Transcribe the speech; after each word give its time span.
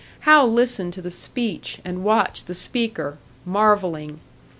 Hal 0.21 0.51
listened 0.51 0.93
to 0.93 1.01
the 1.03 1.11
speech 1.11 1.79
and 1.85 2.03
watched 2.03 2.47
the 2.47 2.55
speaker, 2.55 3.19
marvelling. 3.45 4.19